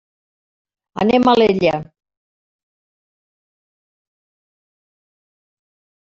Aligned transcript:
Anem 1.03 1.27
a 1.27 1.33
Alella. 1.37 1.75